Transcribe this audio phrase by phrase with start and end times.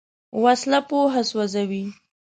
[0.43, 1.83] وسله پوهه سوځوي